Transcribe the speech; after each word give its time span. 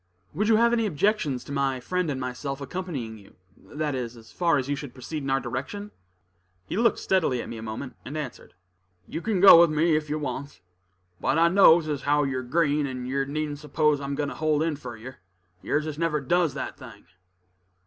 "Would 0.33 0.47
you 0.47 0.55
have 0.55 0.73
any 0.73 0.87
objections 0.87 1.43
to 1.43 1.51
my 1.51 1.79
friend 1.79 2.09
and 2.09 2.19
myself 2.19 2.59
accompanying 2.59 3.19
you, 3.19 3.35
that 3.59 3.93
is, 3.93 4.17
as 4.17 4.31
far 4.31 4.57
as 4.57 4.67
you 4.67 4.75
should 4.75 4.95
proceed 4.95 5.21
in 5.21 5.29
our 5.29 5.39
direction?" 5.39 5.91
He 6.65 6.75
looked 6.75 6.97
steadily 6.97 7.39
at 7.39 7.47
me 7.49 7.59
a 7.59 7.61
moment, 7.61 7.95
and 8.03 8.17
answered, 8.17 8.55
"You 9.07 9.21
kin 9.21 9.39
go 9.39 9.59
with 9.61 9.69
me 9.69 9.95
ef 9.95 10.09
you 10.09 10.17
wants; 10.17 10.59
but 11.19 11.37
I 11.37 11.49
knows 11.49 11.87
as 11.87 12.01
how 12.01 12.23
you're 12.23 12.41
green, 12.41 12.87
and 12.87 13.07
yer 13.07 13.25
needn't 13.25 13.59
s'pose 13.59 14.01
I'm 14.01 14.15
goin' 14.15 14.29
to 14.29 14.33
hold 14.33 14.63
in 14.63 14.75
fur 14.75 14.95
yer. 14.97 15.17
Yers 15.61 15.85
as 15.85 15.99
never 15.99 16.19
does 16.19 16.55
that 16.55 16.77
thing." 16.79 17.05